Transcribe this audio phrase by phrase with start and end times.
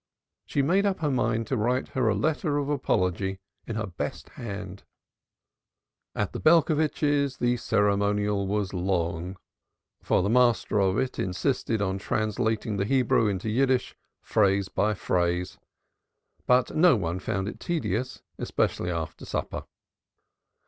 [0.47, 4.29] She made up her mind to write her a letter of apology in her best
[4.29, 4.83] hand.
[6.15, 9.37] At the Belcovitches' the ceremonial was long,
[10.01, 13.77] for the master of it insisted on translating the Hebrew into jargon,
[14.23, 15.59] phrase by phrase;
[16.47, 19.65] but no one found it tedious, especially after supper.